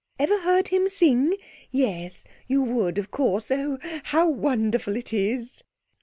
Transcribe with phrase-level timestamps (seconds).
[0.17, 1.35] Ever heard him sing?
[1.69, 3.51] Yes, you would, of course.
[3.51, 5.63] Oh, how wonderful it is!'